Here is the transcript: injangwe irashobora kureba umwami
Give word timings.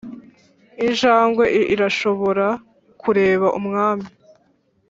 injangwe 0.85 1.45
irashobora 1.73 2.47
kureba 3.01 3.47
umwami 3.59 4.07